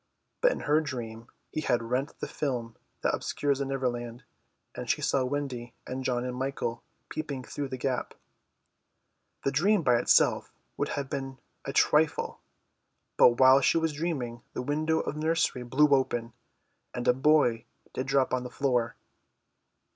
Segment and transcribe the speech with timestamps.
[0.41, 4.23] But in her dream he had rent the film that obscures the Neverland,
[4.73, 8.15] and she saw Wendy and John and Michael peeping through the gap.
[9.43, 12.41] The dream by itself would have been a trifle,
[13.15, 16.33] but while she was dreaming the window of the nursery blew open,
[16.95, 18.95] and a boy did drop on the floor.